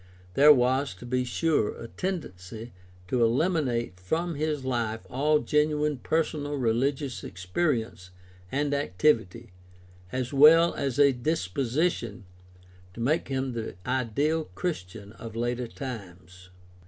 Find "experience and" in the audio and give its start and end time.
7.23-8.73